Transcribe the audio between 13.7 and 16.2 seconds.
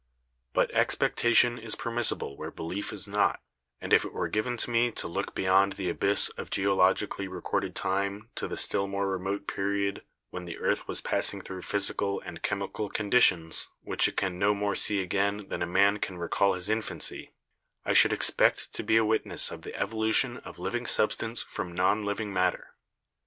which it can no more see again than a man can